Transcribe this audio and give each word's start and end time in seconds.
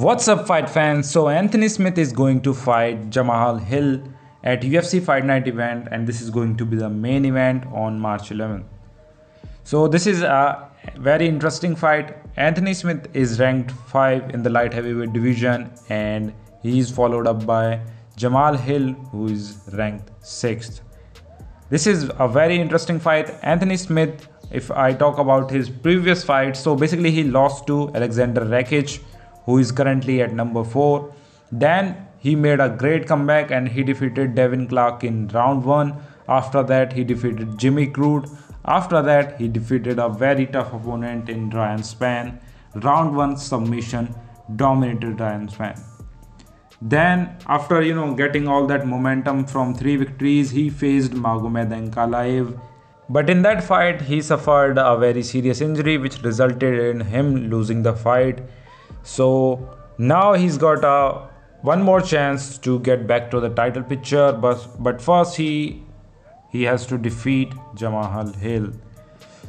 What's 0.00 0.28
up 0.28 0.46
fight 0.46 0.70
fans? 0.70 1.10
So 1.10 1.28
Anthony 1.28 1.68
Smith 1.68 1.98
is 1.98 2.10
going 2.10 2.40
to 2.44 2.54
fight 2.54 3.10
Jamal 3.10 3.58
Hill 3.58 4.02
at 4.42 4.62
UFC 4.62 5.02
Fight 5.04 5.26
Night 5.26 5.46
event 5.46 5.88
and 5.90 6.06
this 6.06 6.22
is 6.22 6.30
going 6.30 6.56
to 6.56 6.64
be 6.64 6.78
the 6.78 6.88
main 6.88 7.26
event 7.26 7.66
on 7.66 8.00
March 8.00 8.30
11th. 8.30 8.64
So 9.62 9.88
this 9.88 10.06
is 10.06 10.22
a 10.22 10.70
very 10.96 11.28
interesting 11.28 11.76
fight. 11.76 12.16
Anthony 12.38 12.72
Smith 12.72 13.08
is 13.12 13.38
ranked 13.38 13.72
5 13.72 14.30
in 14.30 14.42
the 14.42 14.48
light 14.48 14.72
heavyweight 14.72 15.12
division 15.12 15.70
and 15.90 16.32
he 16.62 16.78
is 16.78 16.90
followed 16.90 17.26
up 17.26 17.44
by 17.44 17.78
Jamal 18.16 18.56
Hill 18.56 18.94
who 19.12 19.26
is 19.26 19.68
ranked 19.74 20.10
6th. 20.22 20.80
This 21.68 21.86
is 21.86 22.10
a 22.18 22.26
very 22.26 22.58
interesting 22.58 22.98
fight. 22.98 23.34
Anthony 23.42 23.76
Smith 23.76 24.28
if 24.50 24.70
I 24.70 24.94
talk 24.94 25.18
about 25.18 25.50
his 25.50 25.68
previous 25.68 26.24
fight, 26.24 26.56
so 26.56 26.74
basically 26.74 27.10
he 27.12 27.22
lost 27.22 27.66
to 27.68 27.88
Alexander 27.94 28.40
Rakic 28.40 29.00
who 29.50 29.58
is 29.58 29.72
currently 29.72 30.22
at 30.22 30.32
number 30.32 30.62
4. 30.62 31.12
Then 31.50 32.06
he 32.18 32.34
made 32.36 32.60
a 32.60 32.68
great 32.68 33.06
comeback 33.06 33.50
and 33.50 33.68
he 33.68 33.82
defeated 33.82 34.34
Devin 34.34 34.68
Clark 34.68 35.02
in 35.04 35.28
round 35.28 35.64
1. 35.64 35.94
After 36.28 36.62
that, 36.62 36.92
he 36.92 37.02
defeated 37.02 37.58
Jimmy 37.58 37.86
Crute. 37.88 38.30
After 38.64 39.02
that, 39.02 39.38
he 39.40 39.48
defeated 39.48 39.98
a 39.98 40.08
very 40.08 40.46
tough 40.46 40.72
opponent 40.72 41.28
in 41.28 41.50
Ryan 41.50 41.80
Spann. 41.80 42.38
Round 42.74 43.16
1 43.16 43.36
submission 43.36 44.14
dominated 44.54 45.18
Ryan 45.18 45.48
Spann. 45.48 45.80
Then, 46.82 47.36
after 47.46 47.82
you 47.82 47.94
know 47.94 48.14
getting 48.14 48.46
all 48.48 48.66
that 48.68 48.86
momentum 48.86 49.44
from 49.46 49.74
three 49.74 49.96
victories, 49.96 50.50
he 50.50 50.70
faced 50.70 51.12
Magomed 51.12 51.74
Ankalaev. 51.78 52.58
But 53.08 53.28
in 53.28 53.42
that 53.42 53.64
fight, 53.64 54.02
he 54.02 54.22
suffered 54.22 54.78
a 54.78 54.96
very 54.96 55.22
serious 55.22 55.60
injury, 55.60 55.98
which 55.98 56.22
resulted 56.22 56.78
in 56.84 57.00
him 57.00 57.50
losing 57.50 57.82
the 57.82 57.92
fight. 57.92 58.40
So 59.02 59.76
now 59.98 60.34
he's 60.34 60.58
got 60.58 60.84
a 60.84 61.28
one 61.62 61.82
more 61.82 62.00
chance 62.00 62.56
to 62.58 62.78
get 62.80 63.06
back 63.06 63.30
to 63.30 63.40
the 63.40 63.50
title 63.50 63.82
picture, 63.82 64.32
but 64.32 64.66
but 64.78 65.00
first 65.02 65.36
he 65.36 65.82
he 66.50 66.62
has 66.64 66.86
to 66.86 66.98
defeat 66.98 67.52
Jamal 67.74 68.32
Hill. 68.32 68.72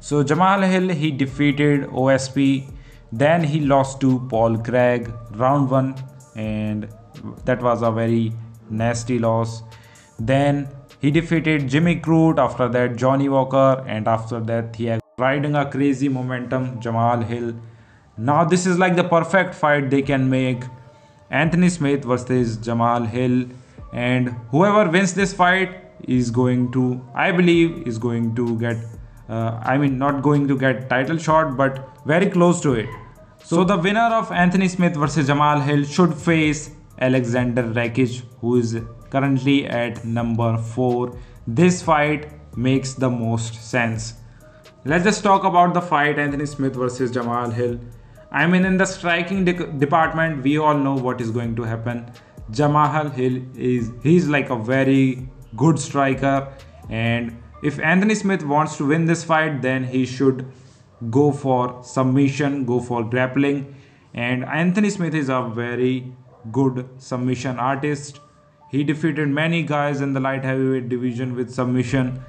So 0.00 0.22
Jamal 0.22 0.60
Hill 0.60 0.88
he 0.90 1.10
defeated 1.10 1.84
OSP, 1.88 2.70
then 3.12 3.42
he 3.42 3.60
lost 3.60 4.00
to 4.00 4.20
Paul 4.28 4.58
Craig 4.58 5.10
round 5.32 5.70
one, 5.70 5.94
and 6.36 6.88
that 7.44 7.62
was 7.62 7.82
a 7.82 7.90
very 7.90 8.32
nasty 8.70 9.18
loss. 9.18 9.62
Then 10.18 10.68
he 11.00 11.10
defeated 11.10 11.68
Jimmy 11.68 12.00
Crute, 12.00 12.38
after 12.38 12.68
that 12.68 12.96
Johnny 12.96 13.28
Walker, 13.28 13.84
and 13.86 14.06
after 14.06 14.40
that 14.40 14.76
he 14.76 14.86
had 14.86 15.00
riding 15.18 15.54
a 15.54 15.70
crazy 15.70 16.08
momentum 16.08 16.80
Jamal 16.80 17.20
Hill 17.22 17.54
now 18.16 18.44
this 18.44 18.66
is 18.66 18.78
like 18.78 18.94
the 18.96 19.04
perfect 19.04 19.54
fight 19.54 19.90
they 19.90 20.02
can 20.02 20.30
make. 20.30 20.62
Anthony 21.30 21.68
Smith 21.68 22.04
versus 22.04 22.56
Jamal 22.56 23.02
Hill 23.04 23.46
and 23.92 24.28
whoever 24.50 24.88
wins 24.88 25.14
this 25.14 25.32
fight 25.32 25.80
is 26.06 26.30
going 26.30 26.70
to 26.72 27.04
I 27.14 27.32
believe 27.32 27.86
is 27.88 27.98
going 27.98 28.34
to 28.36 28.58
get 28.58 28.76
uh, 29.28 29.58
I 29.62 29.78
mean 29.78 29.98
not 29.98 30.22
going 30.22 30.46
to 30.48 30.56
get 30.56 30.88
title 30.88 31.18
shot 31.18 31.56
but 31.56 31.88
very 32.06 32.30
close 32.30 32.60
to 32.60 32.74
it. 32.74 32.88
So 33.42 33.64
the 33.64 33.76
winner 33.76 34.08
of 34.12 34.30
Anthony 34.30 34.68
Smith 34.68 34.94
versus 34.94 35.26
Jamal 35.26 35.60
Hill 35.60 35.84
should 35.84 36.14
face 36.14 36.70
Alexander 37.00 37.62
Rakic 37.62 38.22
who 38.40 38.56
is 38.56 38.78
currently 39.10 39.66
at 39.66 40.04
number 40.04 40.56
4. 40.56 41.18
This 41.46 41.82
fight 41.82 42.30
makes 42.56 42.94
the 42.94 43.10
most 43.10 43.54
sense. 43.70 44.14
Let's 44.84 45.04
just 45.04 45.22
talk 45.22 45.44
about 45.44 45.74
the 45.74 45.80
fight 45.80 46.18
Anthony 46.18 46.46
Smith 46.46 46.74
versus 46.74 47.10
Jamal 47.10 47.50
Hill. 47.50 47.80
I 48.34 48.48
mean, 48.48 48.64
in 48.64 48.78
the 48.78 48.84
striking 48.84 49.44
de- 49.44 49.66
department, 49.84 50.42
we 50.42 50.58
all 50.58 50.76
know 50.76 50.94
what 50.94 51.20
is 51.20 51.30
going 51.30 51.54
to 51.54 51.62
happen. 51.62 52.04
Jamahal 52.50 53.12
Hill 53.14 53.40
is 53.54 53.92
he's 54.02 54.28
like 54.28 54.50
a 54.50 54.56
very 54.56 55.28
good 55.56 55.78
striker, 55.78 56.52
and 56.90 57.40
if 57.62 57.78
Anthony 57.78 58.16
Smith 58.16 58.42
wants 58.44 58.76
to 58.78 58.86
win 58.86 59.04
this 59.04 59.22
fight, 59.22 59.62
then 59.62 59.84
he 59.84 60.04
should 60.04 60.44
go 61.10 61.30
for 61.30 61.82
submission, 61.84 62.64
go 62.64 62.80
for 62.80 63.04
grappling. 63.04 63.62
And 64.14 64.44
Anthony 64.44 64.90
Smith 64.90 65.14
is 65.14 65.28
a 65.28 65.40
very 65.42 66.12
good 66.50 66.88
submission 66.98 67.58
artist. 67.58 68.20
He 68.70 68.82
defeated 68.82 69.28
many 69.28 69.62
guys 69.62 70.00
in 70.00 70.12
the 70.12 70.20
light 70.20 70.44
heavyweight 70.44 70.88
division 70.88 71.36
with 71.36 71.54
submission. 71.54 72.22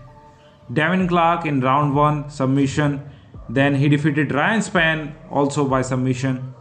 Devin 0.72 1.08
Clark 1.08 1.46
in 1.46 1.62
round 1.62 1.96
one 1.96 2.30
submission 2.30 3.02
then 3.50 3.76
he 3.76 3.90
defeated 3.90 4.34
Ryan 4.34 4.60
Spann 4.60 5.14
also 5.30 5.68
by 5.68 5.82
submission. 5.82 6.54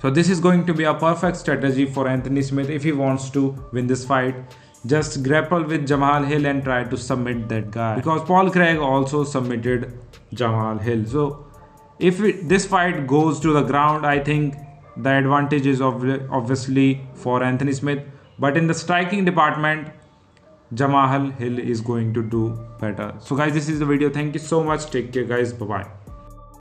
So 0.00 0.10
this 0.10 0.28
is 0.28 0.40
going 0.40 0.64
to 0.66 0.74
be 0.74 0.84
a 0.84 0.94
perfect 0.94 1.36
strategy 1.36 1.84
for 1.84 2.06
Anthony 2.08 2.42
Smith 2.42 2.70
if 2.70 2.84
he 2.84 2.92
wants 2.92 3.30
to 3.30 3.56
win 3.72 3.86
this 3.86 4.04
fight. 4.04 4.34
Just 4.86 5.24
grapple 5.24 5.64
with 5.64 5.88
Jamal 5.88 6.22
Hill 6.22 6.46
and 6.46 6.62
try 6.62 6.84
to 6.84 6.96
submit 6.96 7.48
that 7.48 7.72
guy. 7.72 7.96
Because 7.96 8.22
Paul 8.22 8.50
Craig 8.50 8.78
also 8.78 9.24
submitted 9.24 9.98
Jamal 10.32 10.78
Hill. 10.78 11.04
So 11.04 11.46
if 11.98 12.20
it, 12.20 12.48
this 12.48 12.64
fight 12.64 13.08
goes 13.08 13.40
to 13.40 13.52
the 13.52 13.62
ground, 13.62 14.06
I 14.06 14.20
think 14.20 14.54
the 14.96 15.10
advantage 15.18 15.66
is 15.66 15.80
obviously 15.80 17.00
for 17.14 17.42
Anthony 17.42 17.72
Smith. 17.72 18.04
But 18.38 18.56
in 18.56 18.68
the 18.68 18.74
striking 18.74 19.24
department, 19.24 19.88
Jamal 20.74 21.30
Hill 21.30 21.58
is 21.58 21.80
going 21.80 22.14
to 22.14 22.22
do 22.22 22.50
better. 22.78 23.14
So 23.18 23.34
guys, 23.34 23.52
this 23.52 23.68
is 23.68 23.80
the 23.80 23.86
video. 23.86 24.10
Thank 24.10 24.34
you 24.34 24.40
so 24.40 24.62
much. 24.62 24.86
Take 24.90 25.12
care 25.12 25.24
guys. 25.24 25.52
Bye-bye. 25.52 25.97